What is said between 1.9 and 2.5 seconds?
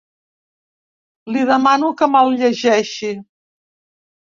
que me’l